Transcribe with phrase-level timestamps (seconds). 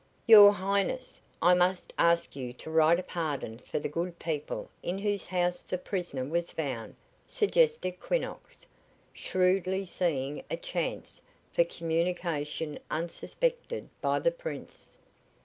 [0.25, 4.97] "Your Highness, I must ask you to write a pardon for the good people in
[4.97, 6.95] whose house the prisoner was found,"
[7.27, 8.65] suggested Quinnox,
[9.13, 11.21] shrewdly seeing a chance
[11.53, 14.97] for communication unsuspected by the Prince.